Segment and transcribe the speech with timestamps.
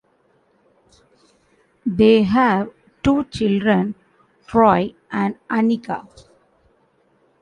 [1.85, 2.71] They have
[3.03, 3.93] two children,
[4.47, 6.07] Troy and Anika.